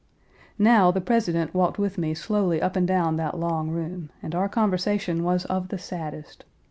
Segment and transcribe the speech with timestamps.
[0.57, 4.49] Now, the President walked with me slowly up and down that long room, and our
[4.49, 6.43] conversation was of the saddest.